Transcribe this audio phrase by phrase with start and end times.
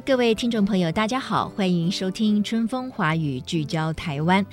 [0.00, 4.44] Hello，各位听众朋友，大家好，欢迎收听《春风华语》，聚焦台湾。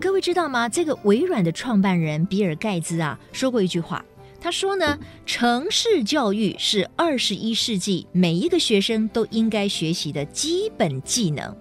[0.00, 0.68] 各位知道吗？
[0.68, 4.04] 这个微软的创办人比尔盖茨啊，说过一句话。
[4.40, 11.56] 他说呢，城市教育是二十一世纪每一个学生都应该学习的基本技能。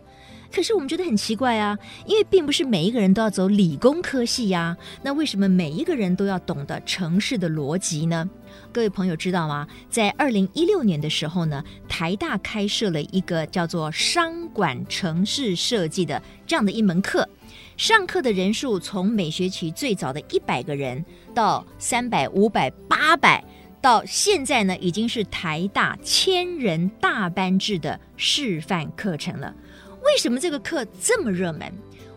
[0.55, 4.77] 可是我们觉得很奇怪啊，因为并不是每一个人都要走理工科系呀。
[5.01, 8.29] 那为什么每一个人都要懂得城市的逻辑呢？
[8.71, 9.67] 各位朋友知道吗？
[9.89, 17.27] 在二零一六年的时候呢，台大开设了一个叫做商管城市设计的这样的一门课，
[17.75, 23.43] 上课的人数从每学期最早的一百个人到三百、五百、八百，
[23.81, 29.53] 到现在呢，已经是台大千人大班制的示范课程了。
[30.15, 31.69] 为什么这个课这么热门？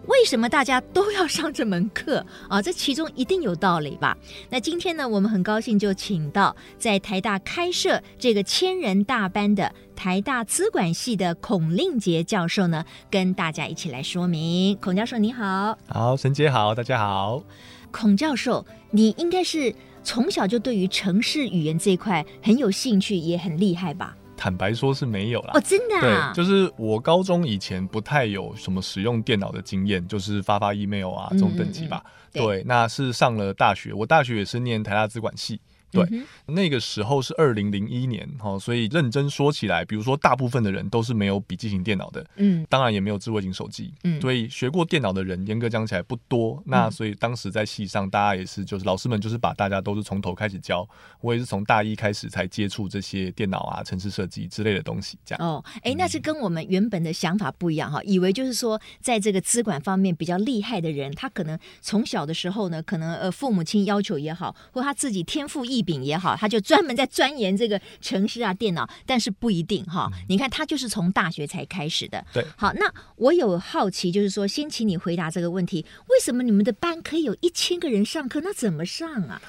[0.06, 2.62] 为什么大家都要上这门课啊？
[2.62, 4.16] 这其中一定有道理吧？
[4.48, 14.76] 那今天呢，我们很高兴就请到在台大开设这个千人大班的台大资管系的孔令杰教授呢，跟大家一起来说明。
[14.76, 17.42] 孔教授你好，好，陈杰好，大家好。
[17.90, 24.16] 孔教授，你应该是从小就对于城市语言这一块很有兴趣，也很厉害吧？
[24.38, 25.50] 坦白说是没有啦。
[25.54, 26.32] 哦，真的啊？
[26.32, 32.02] 对，就是我高中以前不太有什么使用电脑的经验，就是发发 email 啊这种等级吧。
[32.04, 35.60] 嗯嗯嗯对，对，那是上了大学，我大学也是念台大资管系。
[35.90, 46.56] 对，嗯、那个时候是二零零一年，哈，所以认真说起来，比如说大部分的人都是没有笔记型电脑的，嗯，当然也没有智慧型手机，嗯，所以学过电脑的人严格讲起来不多。
[46.58, 50.86] 嗯、那所以当时在系上，大家也是就是老师们就是把大家都是从头开始教，
[51.20, 55.46] 我也是从大一开始才接触这些电脑啊、城市设计之类的东西，这样。
[55.46, 66.58] 哦，哎，那是跟我们原本的想法不一样哈，以为就是说在这个资管方面比较厉害的人，他可能从小的时候呢，可能呃父母亲要求也好，或他自己天赋异禀也好，他就。
[66.68, 70.10] 专门在钻研这个城市啊，电脑，但是不一定哈。
[70.28, 72.22] 你看，他就是从大学才开始的。
[72.30, 78.42] 对，好，那我有好奇，就是说，先请你回答这个问题：为什么你们的班可以有一千个人上课？
[78.42, 79.40] 那怎么上啊？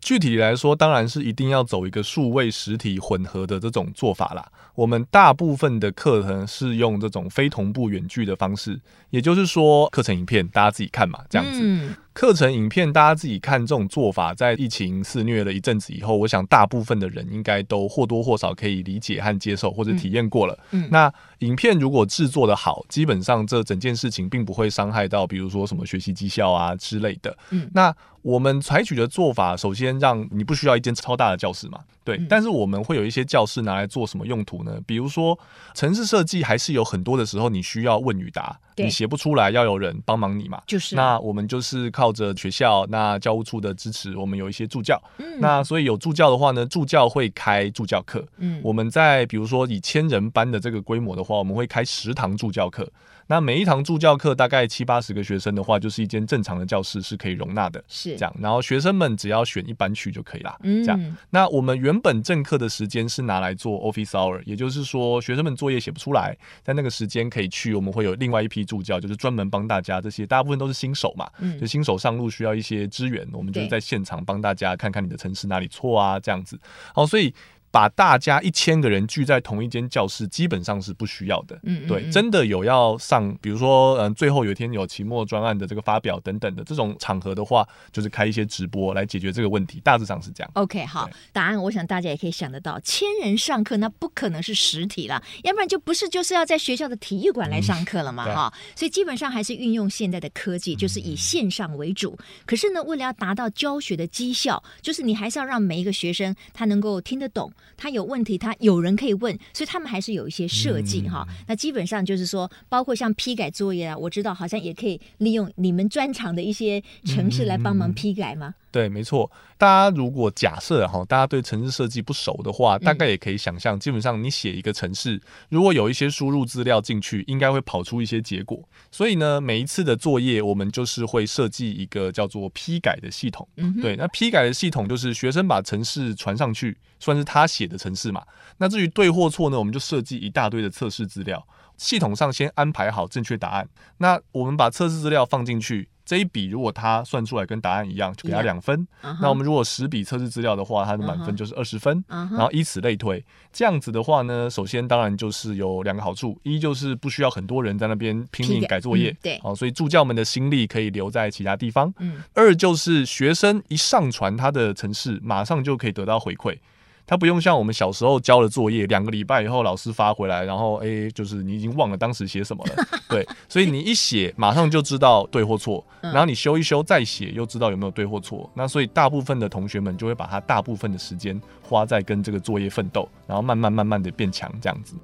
[0.00, 4.50] 具体来说，当然是一定要走一个数位实体混合的这种做法啦。
[4.74, 8.80] 我们大部分的课程是用这种非同步远距的方式，
[9.10, 11.60] 也就是说，课程影片大家自己看嘛，这样子。
[11.62, 20.56] 嗯课程影片大家自己看，这种做法在疫情肆虐了一阵子以后，我想大部分的人应该都或多或少可以理解和接受，或者体验过了。
[20.70, 27.36] 嗯，那影片如果制作的好，基本上这整件事情并不会伤害到，比如说什么学习绩效啊之类的。
[27.50, 27.92] 嗯，那
[28.22, 31.80] 我们采取的做法，首先让你不需要一间超大的教室嘛。
[32.04, 34.78] 对，但是我们会有一些教室拿来做什么用途呢？
[34.86, 35.38] 比如说，
[35.74, 40.62] 城市设计还是有很多的时候你需要问与答，你写不出来要有人帮忙你嘛。
[40.66, 45.00] 就是，那我们就是靠着学校那教务处的支持，我们有一些助教。
[45.18, 48.26] 嗯，那所以有助教的话呢，助教会开助教课。
[48.38, 52.90] 嗯，我们在比如说以千人班的这个规模的话，我们会开十堂助教课。
[53.26, 58.36] 那每一堂助教课大概七八十个学生的话，就是一间正常的教室是可以容纳的，是这样。
[58.38, 61.16] 然后学生们只要选一班去就可以了，嗯，这样。
[61.30, 76.58] 那我们原本正课的时间是拿来做 office hour，也就是说学生们作业写不出来，在那个时间可以去，我们会有另外一批助教，就是专门帮大家这些大部分都是新手嘛，嗯，就新手上路需要一些支援，我们就是在现场帮大家看看你的城市哪里错啊，这样子。
[76.94, 77.34] 好，所以。
[77.74, 81.56] 把大家一千个人聚在同一间教室，基本上是不需要的。
[81.64, 89.80] 嗯，嗯，嗯，对，真的有要上，比如说，嗯，最后有一天有期末专案的这个发表等等的这种场合的话，就是开一些直播来解决这个问题。
[89.82, 90.50] 大致上是这样。
[90.54, 98.76] OK，好，答案我想大家也可以想得到，千人上课那不可能是实体了，要不然就不是就是要在学校的体育馆来上课了嘛，哈、嗯。
[98.76, 102.16] 所以基本上还是运用现在的科技，就是以线上为主。
[102.20, 107.52] 嗯、可是呢，为了要达到教学的绩效，就是你还是要让每一个学生他能够听得懂。
[107.76, 111.34] 他有问题，他有人可以问，所以他们还是有一些设计哈、嗯。
[111.48, 118.54] 那基本上就是说，包括像批改作业啊，我知道好像也可以利用你们专长的一些城市来帮忙批改吗？
[118.74, 119.30] 对，没错。
[119.56, 128.60] 大家如果假设哈，大家对城市设计不熟的话，大概也可以想象，基本上你写一个城市，如果有一些输入资料进去，应该会跑出一些结果。
[128.90, 133.48] 所以呢，每一次的作业，我们就是会设计一个叫做批改的系统。
[133.80, 138.24] 对，那批改的系统就是学生把城市传上去，算是他写的城市嘛。
[138.58, 141.46] 那至于对或错呢，我们就设计一大堆的测试资料，
[141.76, 143.68] 系统上先安排好正确答案。
[143.98, 145.88] 那我们把测试资料放进去。
[146.04, 148.86] 这一笔如果他算出来跟答案一样，就给他两分。
[149.02, 149.08] Yeah.
[149.08, 149.18] Uh huh.
[149.22, 152.04] 那我们如果十笔测试资料的话，他的满分就是二十分。
[152.08, 152.32] Uh huh.
[152.32, 161.92] 然后以此类推，这样子的话呢，首先当然就是有两个好处：一就是不需要很多人在那边拼命改作业，嗯、对，好，所以助教们的心力可以留在其他地方。
[161.98, 166.58] 嗯、二就是学生一上传他的程式，马上就可以得到回馈。
[167.06, 184.94] 他不用像我们小时候交了作业，两个礼拜以后老师发回来，然后哎、欸，就是你已经忘了当时写什么了， 对，所以你一写马上就知道对或错，然后你修一修再写又知道有没有对或错，那所以大部分的同学们就会把他大部分的时间花在跟这个作业奋斗，然后慢慢慢慢的变强这样子。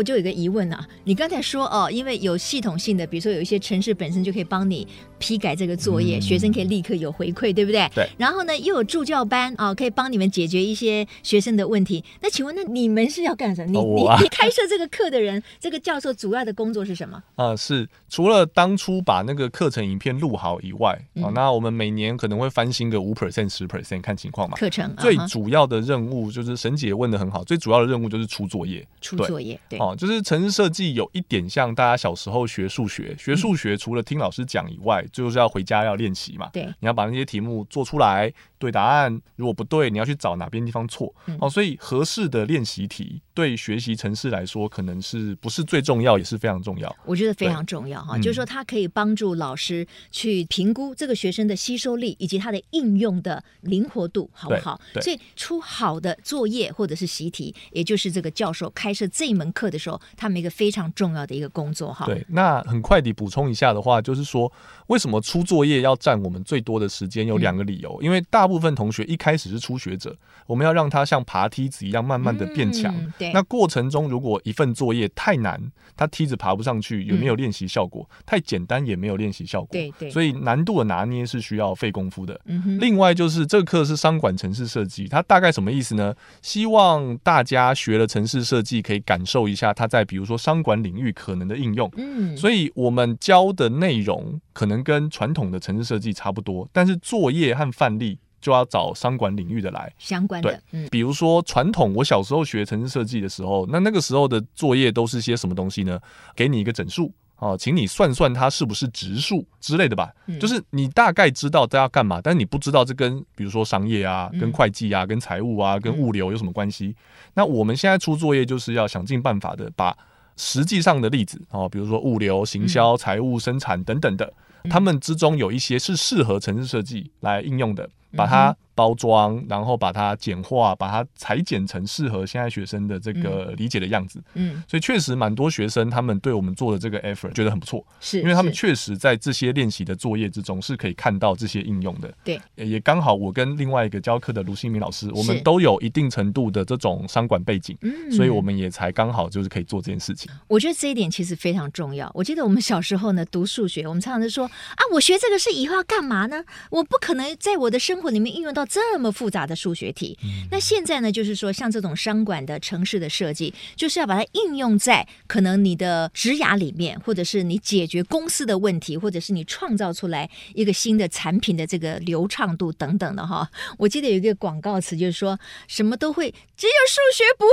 [0.00, 4.88] 我就有个疑问啊，你刚才说哦，因为有系统性的，比如说有一些城市本身就可以帮你
[5.18, 7.86] 批改这个作业，嗯、学生可以立刻有回馈，对不对？
[7.94, 8.08] 对。
[8.16, 12.02] 然后呢，又有助教班啊、哦，可以帮你们解决一些学生的问题。
[12.22, 13.72] 那请问，那你们是要干什么？
[13.72, 17.22] 你、哦、你你开设这个课的人， 这个教授主要的工作是什么？
[17.34, 24.56] 啊、呃，是除了当初把那个课程影片录好以外，啊、嗯，那我们每年可能会翻新个五 percent、十 percent，看情况嘛。
[24.56, 29.60] 课程最主要的任务就是沈姐问的很好，最主要的任务就是出作业，出作业。
[29.68, 29.78] 对。
[29.78, 36.48] 哦，就是城市设计有一点像大家小时候学数学，学数学除了听老师讲以外，就是要回家要练习嘛。
[36.52, 38.32] 对，你要把那些题目做出来。
[38.60, 41.48] 对答案，如果不对，你要去找哪边地方错、嗯、哦。
[41.48, 46.94] 所以合适的练习题对学习城市来说，可能是不是最重要，也是非常重要。
[47.06, 54.78] 我觉得非常重要哈，就是说它可以帮助老师去评估这个学生的吸收力以及他的应用的灵活度，好不好？
[55.00, 62.04] 所以出好的作业或者是习题，也就是这个教授开设这一门课的时候，他们一个非常重要的一个工作哈。
[62.04, 64.52] 对，那很快地补充一下的话，就是说
[64.88, 67.26] 为什么出作业要占我们最多的时间？
[67.30, 70.16] 有两个理由，嗯、因为大部分同学一开始是初学者，
[70.46, 72.94] 我们要让他像爬梯子一样慢慢的变强。
[72.96, 75.60] 嗯、对，那过程中如果一份作业太难，
[75.96, 79.68] 他梯子爬不上去，也没有练习效果；嗯、太简单也没有练习效果。
[79.70, 82.40] 对对，所以难度的拿捏是需要费功夫的。
[82.46, 86.12] 嗯、哼另外就是这个课是商管城市设计，它大概什么意思呢？
[86.42, 91.90] 希望大家学了城市设计，可以感受一下它在比如说商管领域可能的应用。
[91.96, 98.18] 嗯，所以我们教的内容可能跟传统的城市设计差不多，但是作业和范例。
[98.40, 106.00] 就要找商管领域的来相关的，嗯，比如说传统，我小时候学城市设计的时候，那那个时候的作业都是些什么东西呢？
[106.34, 110.12] 给你一个整数，哦，请你算算它是不是植树之类的吧。
[110.26, 116.86] 嗯，就是你大概知道它要干嘛，但是你不知道这跟比如说商业啊、跟会计啊、跟财务啊、跟物流有什么关系。
[116.86, 116.94] 嗯，
[117.34, 119.96] 那我们现在出作业就是要想尽办法的把
[120.36, 124.32] 实际上的例子，哦，比如说物流、行销、财务、生产等等的，
[124.70, 127.88] 他们之中有一些是适合城市设计来应用的。
[128.16, 134.18] 把它包装，然后把它简化，把它裁剪成适合现在学生的这个理解的样子。
[134.34, 142.10] 嗯，嗯，所以确实蛮多学生他们对我们做的这个 effort 觉得很不错，是因为他们确实在这些练习的作业之中是可以看到这些应用的。
[142.24, 150.30] 对，也刚好我跟另外一个教课的卢新明老师，我们都有一定程度的这种商管背景，是所以我们也才刚好就是可以做这件事情。
[150.48, 152.10] 我觉得这一点其实非常重要。
[152.14, 156.42] 我记得我们小时候呢读数学，我们常常就说啊，我学这个是以后要干嘛呢？
[156.70, 160.18] 我不可能在我的生活里面应用到这么复杂的数学题，
[160.50, 173.48] 那现在呢，就是说像这种商管的城市的设计，就是要把它应用在可能你的职涯里面，或者是你解决公司的问题，或者是你创造出来一个新的产品的这个流畅度等等的哈。
[173.78, 175.38] 我记得有一个广告词，就是说
[175.68, 177.44] 什么都会，只有数学不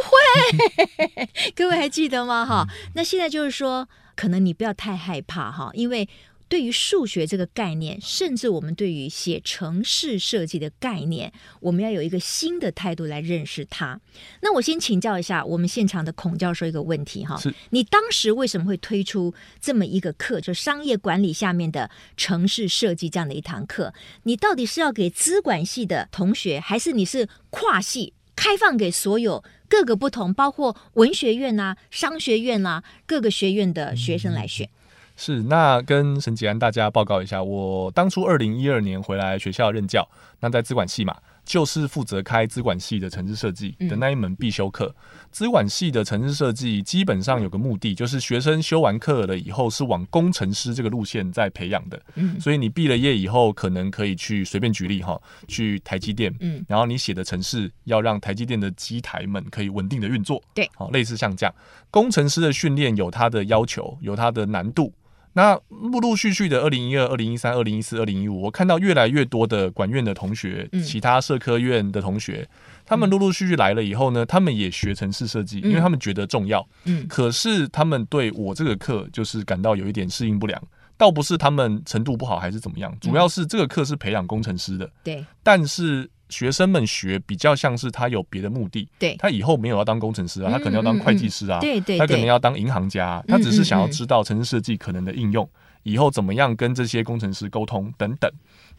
[1.18, 1.28] 会。
[1.56, 2.46] 各位还记得吗？
[2.46, 6.08] 哈，那现在就是说，可能你不要太害怕哈，因为。
[6.50, 14.00] 对于数学这个概念，甚至我们对于写城市设计的概念，我们要有一个新的态度来认识它。
[14.42, 17.38] 那我先请教一下我们现场的孔教授一个问题哈，
[17.72, 23.94] 你当时为什么会推出这么一个课，就商业管理下面的城市设计这样的一堂课？
[24.24, 34.66] 你到底是要给资管系的同学，还是你是跨系开放给所有各个不同，包括文学院啊、商学院啊各个学院的学生来选？
[34.68, 34.72] 嗯
[35.20, 40.08] 是，那跟沈吉安大家报告一下，我当初二零一二年回来学校任教，
[40.40, 44.96] 那在资管系嘛，就是负责开资管系的城市设计的那一门必修课。
[45.32, 52.00] 资管系的城市设计基本上有个目的，就是学生修完课了以后是往工程师这个路线在培养的。
[52.14, 56.32] 嗯，所以你毕了业以后，可能可以去随便举例哈，去台积电。
[56.42, 60.40] 嗯，然后你写的城市要让台积电的机台们可以稳定的运作。
[60.54, 61.54] 对，好，类似像这样，
[61.90, 64.94] 工程师的训练有它的要求，有它的难度。
[65.34, 72.48] 那陆陆续续的，二零一二、二零一三、二零一四、二零一五，我看到越来越多的管院的同学，其他社科院的同学，
[72.86, 76.68] 他们陆陆续续来了以后呢，他们也学城市设计，因为他们觉得重要。
[76.86, 80.62] 嗯，可是他们对我这个课就是感到有一点适应不良，
[80.98, 84.90] 倒不是他们程度不好还是怎么样，主要是这个课是培养工程师的。
[85.04, 86.10] 对，但是。
[86.30, 95.48] 学生们学比较像是他有别的目的，对，他以后没有要当工程师啊，他可能要当会计师啊，对对，他可能要当银行家，他只是想要知道城市设计可能的应用，
[95.88, 98.30] 以后怎么样跟这些工程师沟通等等。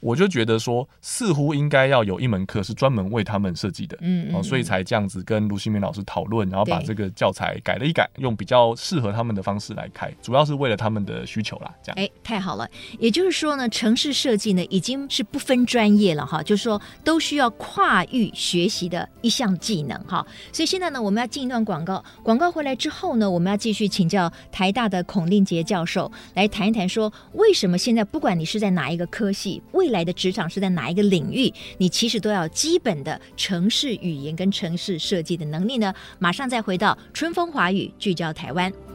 [0.00, 11.74] 我就觉得说，似乎应该要有一门课是专门为他们设计的，嗯，哦，所以才这样子跟卢新明老师讨论，然后把这个教材改了一改，用比较适合他们的方式来开，主要是为了他们的需求啦。
[11.82, 12.68] 这样，哎，太好了，
[13.00, 20.24] 也就是说呢，城市设计呢已经是不分专业了哈，就是说都需要跨域学习的一项技能哈。
[20.52, 31.52] 所以现在呢，我们要进一段广告，广告回来之后呢，我们要继续请教台大的孔令杰教授来谈一谈说，说为什么现在不管你是在哪一个科系，未来的职场是在哪一个领域？
[31.76, 35.94] 你其实都要基本的城市语言跟城市设计的能力呢。
[36.18, 38.87] 马上再回到春风华语，聚焦台湾。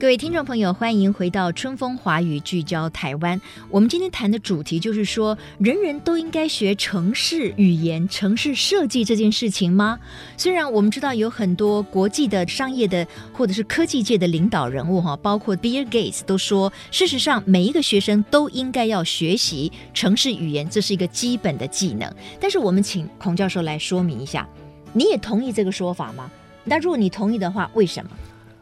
[0.00, 3.38] 各位听众朋友，欢迎回到春风华语聚焦台湾。
[3.68, 10.00] 我们今天谈的主题就是说，人人都应该学城市语言、城市设计这件事情吗？
[10.38, 22.10] 虽然我们知道有很多国际的商业的或者是科技界的领导人物哈，包括 Bill Gates 都说，事实上每一个学生都应该要学习城市语言，这是一个基本的技能。
[22.40, 24.48] 但是我们请孔教授来说明一下，
[24.94, 26.30] 你也同意这个说法吗？
[26.64, 28.10] 那如果你同意的话，为什么？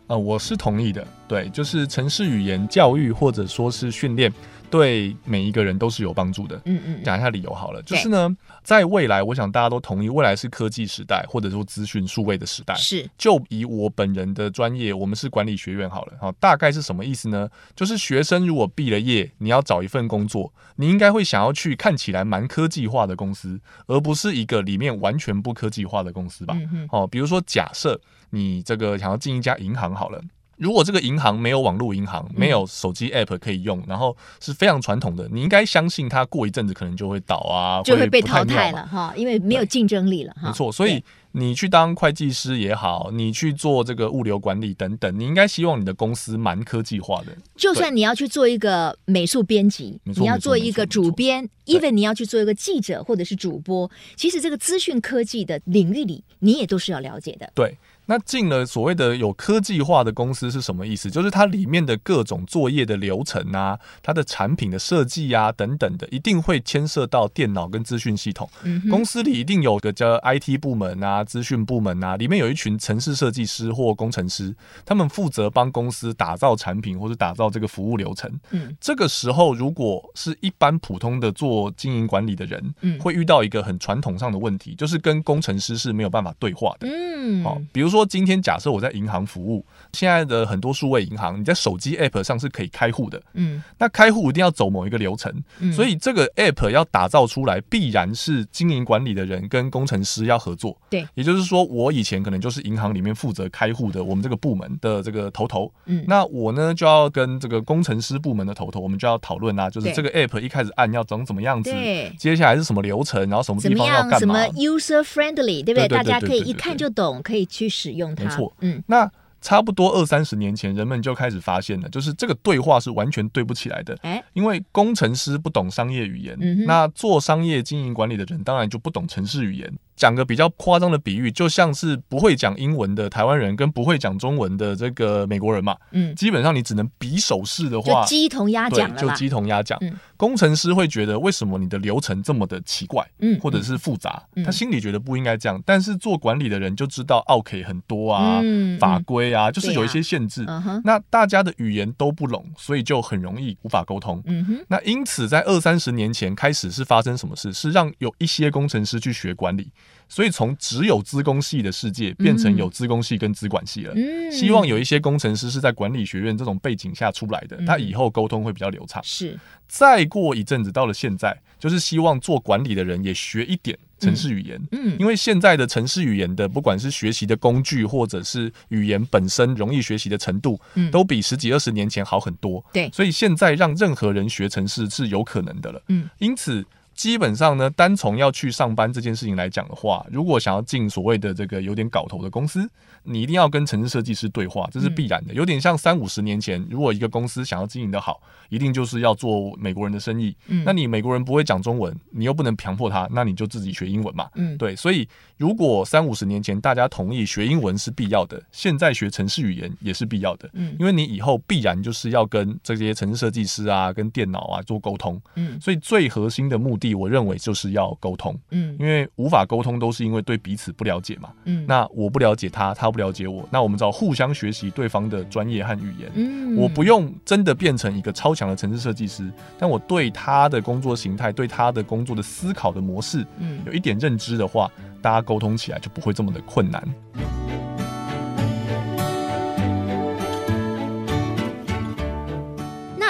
[0.09, 1.07] 啊，我是同意的。
[1.29, 4.33] 对，就是城市语言教育或者说是训练，
[4.71, 6.61] 对每一个人都是有帮助的。
[6.65, 8.29] 嗯嗯，讲一下理由好了，就是呢，
[8.63, 12.75] 在未来，我想大家都同意，未来是科技时代，或者说资讯数位的时代。
[12.75, 17.49] 是，就以我本人的专业，我们是管理学院好了，好，大概是什么意思呢？
[17.75, 26.55] 就是学生如果毕了业，你要找一份工作，你应该会想要去看起来蛮科技化的公司，而不是一个里面完全不科技化的公司吧？
[26.73, 28.01] 嗯，哦，比如说假设。
[28.31, 30.21] 你这个想要进一家银行好了，
[30.59, 40.49] 如果这个银行没有网络银行，没有手机 app 可以用，然后是非常传统的，你应该相信它过一阵子可能就会倒啊，就会被淘汰了哈，因为没有竞争力了哈。
[40.49, 47.27] 没错，所以你去当会计师也好，你去做这个物流管理等等，你应该希望你的公司蛮科技化的。
[47.57, 57.49] 就算你要去做一个美术编辑，你要做一个主编，even 你要去做一个记者或者是主播，其实这个资讯科技的领域里，你也都是要了解的。
[57.55, 57.77] 对。
[58.11, 61.11] 那进了所谓的有科技化的公司是什么意思？
[61.11, 68.49] 就是它里面的各种作业的流程啊，它的产品的设计啊等等的，一定会牵涉到电脑跟资讯系统。
[68.63, 68.89] 嗯。
[68.89, 78.41] 公司里一定有个叫 IT 部门啊、资讯部门啊，里面有一群城市设计师或工程师，他们负责帮公司打造产品或者打造这个服务流程。
[78.53, 78.75] 嗯。
[78.81, 86.89] 这个时候，如果是一般普通的做经营管理的人，嗯，会遇到一个很传统上的问题，就是跟工程师是没有办法对话的。
[86.89, 87.45] 嗯。
[87.45, 87.98] 好，比如说。
[87.99, 93.21] 说今天假设我在银行服务，现在的很多数位银行，你在手机 App 上是可以开户的。
[93.35, 100.79] 嗯，那开户一定要走某一个流程，嗯，所以这个 App 要打造出来，必然是经营管理的人跟工程师要合作。
[100.89, 105.73] 对，也就是说，我以前可能就是银行里面负责开户的，我们这个部门的这个头头。
[105.87, 111.73] 嗯，那我呢就要跟这个工程师部门的头头，我们就要讨论啊，就是这个 App 一开始按要长怎么样子，
[112.17, 115.89] 接下来是什么流程，然后什么地方要干嘛，什么 user friendly，对不对？
[115.89, 118.25] 大家可以一看就懂，可以去使用它。
[118.25, 123.97] 没错，嗯，那差不多二三十年前，人们就开始发现了，就是这个对话是完全对不起来的。
[124.03, 129.73] 哎，因为工程师不懂商业语言，嗯，那做商业经营管理的人当然就不懂城市语言。
[129.99, 139.77] 讲个比较夸张的比喻，就像是不会讲英文的台湾人跟不会讲中文的这个美国人嘛，嗯，基本上你只能比手势的话，就鸡同鸭讲了，就鸡同鸭讲。
[139.83, 154.23] 嗯，工程师会觉得为什么你的流程这么的奇怪，嗯，或者是复杂，嗯，他心里觉得不应该这样，但是做管理的人就知道，OK 很多啊，嗯，法规啊，就是有一些限制，啊，那大家的语言都不拢，所以就很容易无法沟通。
[154.27, 157.53] 嗯哼，那因此在二三十年前开始是发生什么事？
[157.53, 159.73] 是让有一些工程师去学管理。
[160.09, 163.93] 所以从只有资工系的世界变成有资工系跟资管系了。
[163.95, 169.03] 嗯，希望有一些工程师是在管理学院这种背景下出来的，嗯、他以后沟通会比较流畅。
[169.05, 174.59] 是，再过一阵子到了现在，就是希望做管理的人也学一点城市语言。
[174.73, 182.65] 嗯，因为现在的城市语言的不管是学习的工具，或者是语言本身容易学习的程度，嗯，都比十几二十年前好很多。
[182.73, 185.83] 对，所以现在让任何人学城市是有可能的了。
[185.89, 186.65] 嗯，因此。
[186.99, 192.69] 基本上呢，单从要去上班这件事情来讲的话，如果想要进所谓的这个有点搞头的公司，
[193.05, 195.33] 你一定要跟城市设计师对话，这是必然的。
[195.33, 200.37] 有点像三五十年前，如果一个公司想要经营的好，一定就是要做美国人的生意。
[200.49, 204.29] 嗯，那你美国人不会讲中文，你又不能强迫他，那你就自己学英文嘛。
[204.35, 204.75] 嗯，对。
[204.75, 210.51] 所以如果三五十年前大家同意学英文是必要的，现在学城市语言也是必要的。
[210.55, 215.23] 嗯，因为你以后必然就是要跟这些城市设计师啊、跟电脑啊做沟通。
[215.37, 216.88] 嗯，所以最核心的目的。
[216.95, 237.68] 我认为就是要沟通，嗯，因为无法沟通都是因为对彼此不了解嘛，嗯，那我不了解他，他不了解我，那我们只要互相学习对方的专业和语言，嗯，我不用真的变成一个超强的城市设计师，但我对他的工作形态、对他的工作的思考的模式，嗯，有一点认知的话，大家沟通起来就不会这么的困难。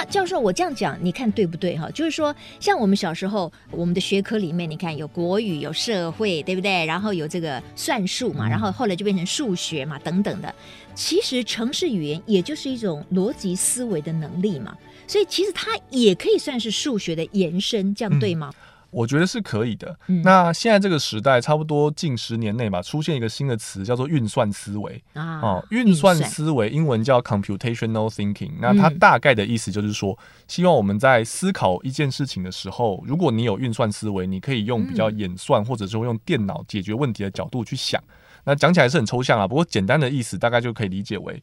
[0.09, 1.77] 教授，我这样讲，你看对不对？
[1.77, 6.83] 哈，就是说，像我们小时候，我们的学科里面，你看有国语、有社会，对不对？
[6.85, 10.53] 然后有这个算术嘛，然后后来就变成数学嘛，等等的。
[10.95, 14.75] 其实，城市语言也就是一种逻辑思维的能力嘛，
[15.07, 18.51] 所以其实它也可以算是数学的延伸，这样对吗？
[18.51, 18.59] 嗯
[18.91, 19.97] 我觉得是可以的。
[20.07, 25.01] 嗯、那现在这个时代，差不多近十年内吧，出现一个新的词，叫做运算思维。
[25.13, 28.51] 啊，哦，运算思维，英文叫 computational thinking。
[28.59, 30.17] 那它大概的意思就是说，
[30.47, 38.01] 希望我们在思考一件事情的时候，如果你有运算思维，你可以用比较演算，或者说用电脑解决问题的角度去想。
[38.45, 41.41] 那讲起来是很抽象啊，不过简单的意思大概就可以理解为。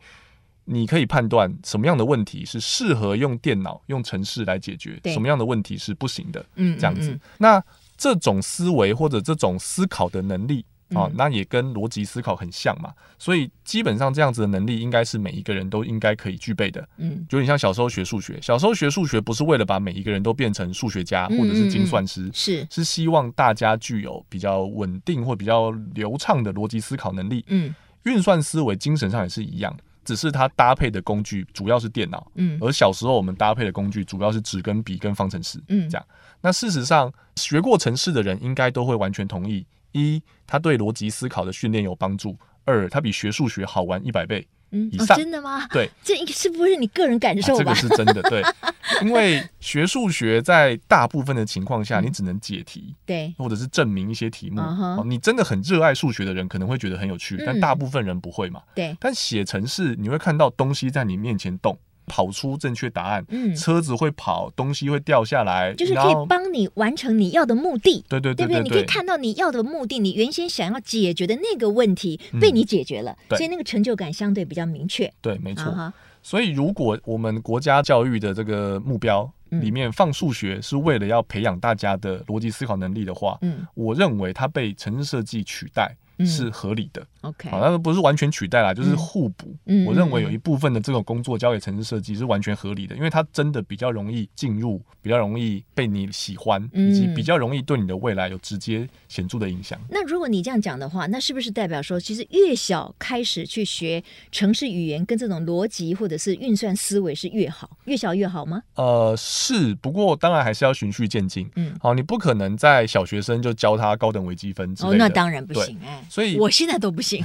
[0.67, 6.45] 你可以判断什么样的问题是适合用电脑、用程式来解决，什么样的问题是不行的。
[6.57, 7.19] 嗯，这样子。
[7.39, 7.63] 那
[7.97, 12.93] 这种思维或者这种思考的能力啊，那也跟逻辑思考很像嘛。
[13.19, 16.87] 所以基本上这样子的能力，应该是每一个人都应该可以具备的。
[16.99, 27.45] 嗯，就你像小时候学数学，小时候学数学不是为了把每一个人都变成数学家或者是精算师，是是希望大家具有比较稳定或比较流畅的逻辑思考能力。
[27.49, 29.75] 嗯，运算思维精神上也是一样。
[30.07, 36.07] 只是它搭配的工具主要是电脑，嗯，而小时候我们搭配的工具主要是纸跟笔跟方程式，嗯，这样。
[36.41, 44.47] 那事实上，学过程式的人应该都会完全同意：一，它对逻辑思考的训练有帮助；二，它比学数学好玩一百倍。
[44.71, 45.67] 嗯，以上、哦、真的吗？
[45.69, 47.73] 对，这是不是你个人感受吧？
[47.73, 48.43] 啊、这个是真的，对，
[49.03, 54.61] 因为学数学在大部分的情况下，你只能解题，对，或者是证明一些题目。
[54.61, 58.61] Uh huh、你真的很热爱数学的人可能会觉得很有趣，但大部分人不会嘛。
[58.61, 61.79] 嗯、对，但写程式，你会看到东西在你面前动。
[62.07, 68.63] 跑出正确答案，嗯，车子会跑，东西会掉下来，就是可以帮你完成你要的目的，对对对，不对？
[68.63, 75.13] 你可以看到你要的目的，你原先想要解决的那个问题被你解决了，嗯、所以那个成就感相对比较明确。
[75.21, 75.65] 对，没错。
[75.73, 75.93] Uh
[76.23, 85.97] 所以如果我们国家教育的这个目标里面放数学是为了要培养大家的逻辑思考能力的话，嗯，我认为它被城市设计取代。
[86.25, 89.55] 是合理的，OK，好，但是不是完全取代啦，就是互补。
[89.67, 99.79] 嗯，我认为有一部分的这种工作交给城市设计是完全合理的，因为它真的比较容易进入，比较容易被你喜欢，以及比较容易对你的未来有直接显著的影响。
[99.91, 108.63] 那如果你这样讲的话，那是不是代表说，其实越小开始去学城市语言跟这种逻辑或者是运算思维是越好，越小越好吗？
[108.77, 111.51] 呃，是，不过当然还是要循序渐进。
[111.57, 114.95] 嗯，好，你不可能在小学生就教他高等微积分之类的。
[114.95, 116.05] 哦，那当然不行，哎。
[116.09, 117.23] 所以我现在都不行。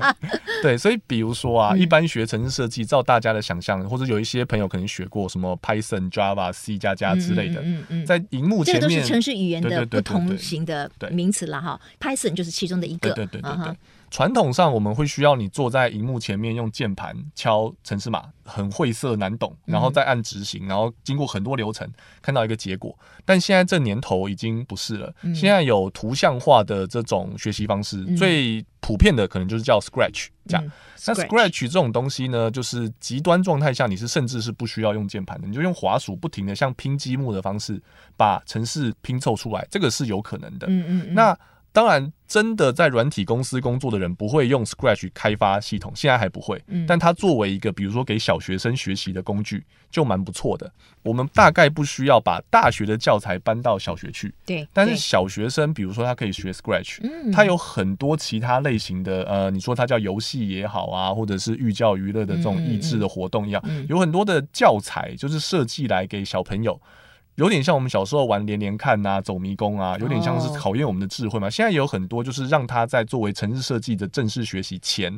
[0.62, 11.80] 对，所以比如说啊，一般学城市设计，照大家的想象，或者有一些朋友可能学过什么 Python、Java、C 加加之类的，嗯嗯，在荧幕前面，这都是城市语言的不同型的名词了哈。
[11.98, 13.12] Python 就是其中的一个。
[13.12, 13.76] 对对对对。
[14.10, 21.88] 传统上我们会需要你坐在荧幕前面用键盘敲城市码，很晦涩难懂，然后再按执行，然后经过很多流程
[22.20, 22.98] 看到一个结果。
[23.24, 30.72] 但现在这年头已经不是了，现在有图像化的这种学习方式，最普遍的可能就是叫 Scratch 这样。
[31.06, 37.80] 那 Scratch 这种东西呢，就是极端状态下你是甚至是不需要用键盘的，你就用滑鼠不停的像拼积木的方式
[38.16, 40.66] 把城市拼凑出来，这个是有可能的。
[40.68, 41.14] 嗯嗯。
[41.14, 41.38] 那
[41.72, 46.60] 当然，真的在软体公司工作的人不会用 Scratch 开发系统，现在还不会。
[46.66, 50.70] 嗯，但它作为一个，比如说给小学生学习的工具，就蛮不错的。
[51.02, 54.34] 我们大概不需要把大学的教材搬到小学去。
[54.44, 54.66] 对。
[54.72, 66.80] 但是小学生，比如说他可以学 Scratch，嗯，他有很多其他类型的，呃，你说他叫游戏也好啊，或者是寓教于乐的这种益智的活动一样，有很多的教材就是设计来给小朋友。
[67.40, 71.48] 有点像我们小时候玩连连看啊、走迷宫啊，有点像是考验我们的智慧嘛。
[71.48, 75.10] 现在有很多就是让他在作为城市设计的正式学习前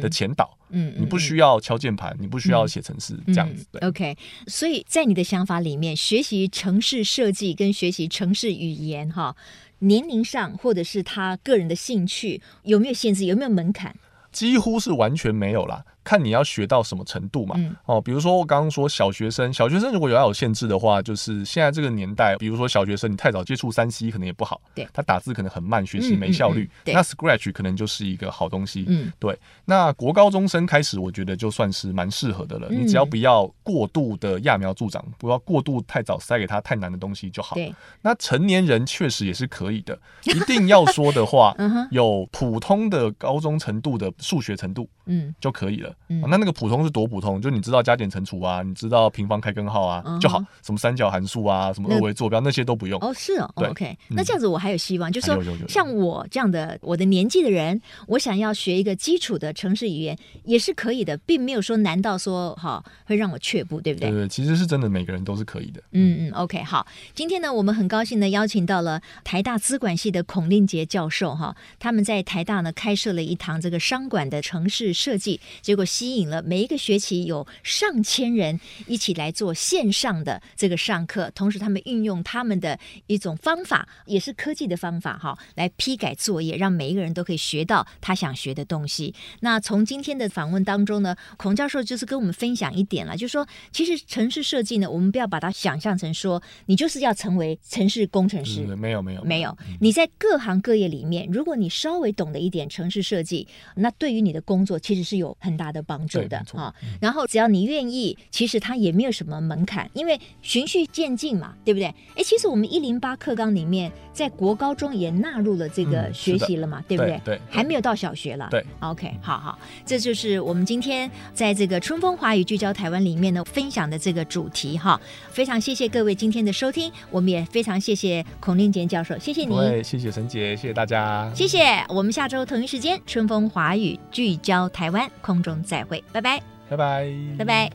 [0.00, 3.66] 的前导，嗯，你不需要敲键盘，你不需要写程式这样子。
[3.72, 4.16] 对，OK。
[4.46, 9.34] 所以在你的想法里面，学习城市设计跟学习城市语言，哈，
[9.80, 13.24] 年龄上或者是他个人的兴趣有没有限制？
[13.24, 13.92] 有没有门槛？
[14.30, 15.84] 几乎是完全没有啦。
[16.04, 29.36] 看你要学到什么程度嘛，嗯、哦，比如说我刚刚说小学生，小学生如果有要有限制的话，就是现在这个年代，比如说小学生你太早接触三 C 可能也不好，对，他打字可能很慢，学习没效率，嗯嗯嗯、那 Scratch 可能就是一个好东西，嗯，对。
[29.64, 37.56] 那国高中生开始，我觉得就算是蛮适合的了，嗯、你只要不要过度的揠苗助长，不要过度太早塞给他太难的东西就好。
[37.56, 41.56] 对，那成年人确实也是可以的，一定要说的话，
[41.90, 45.93] 有普通的高中程度的数学程度，嗯，就可以了。
[46.08, 46.84] 嗯，那那个普通。
[46.84, 50.20] 是多普通，就你知道加减乘除啊，你知道平方开根号啊、uh.
[50.20, 53.00] 就好，什么三角函数啊，什么二维坐标那，那些都不用。
[53.00, 64.10] 哦，是哦对，OK，那这样子我还有希望，嗯、就是说像我这样的我的年纪的人，我想要学一个基础的城市语言也是可以的，并没有说难到说哈会让我却步，对不对？
[64.10, 65.82] 对对，其实是真的，每个人都是可以的。
[65.92, 89.14] 嗯嗯，OK，好，今天呢，我们很高兴的邀请到了台大资管系的孔令杰教授哈，他们在台大呢开设了一堂这个商管的城市设计，结果吸引了每一个学期有上千人一起来做线上的这个上课，同时他们运用他们的一种方法，也是科技的方法哈，来批改作业，让每一个人都可以学到他想学的东西。
[89.40, 106.74] 那从今天的访问当中呢，孔教授就是跟我们分享一点了，就是说，其实城市设计呢，我们不要把它想象成说你就是要成为城市工程师，没有没有没有，你在各行各业里面，如果你稍微懂得一点城市设计，那对于你的工作其实是有很大的帮助的啊。
[107.00, 111.86] 然后只要你愿意，其实它也没有什么门槛，因为循序渐进嘛，对不对？
[112.16, 117.20] 哎，其实我们一零八课纲里面，在国高中也纳入了这个学习了嘛，嗯、对不对？
[117.24, 118.48] 对，对还没有到小学了。
[118.50, 125.00] 对，OK，好好，这就是我们今天在这个春风华语聚焦台湾里面呢分享的这个主题哈。
[125.30, 131.84] 非常谢谢各位今天的收听，我们也非常谢谢孔令杰教授，谢谢你，谢谢陈杰，谢谢大家，谢谢。
[131.88, 136.40] 我们下周同一时间春风华语聚焦台湾空中再会，拜拜。
[136.68, 137.70] 拜拜，拜拜。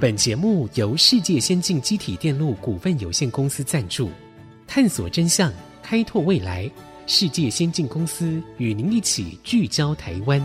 [0.00, 4.10] 本节目由世界先进机体电路股份有限公司赞助，
[4.66, 5.50] 探索真相，
[5.82, 6.70] 开拓未来。
[7.06, 10.40] 世界先进公司与您一起聚焦台湾。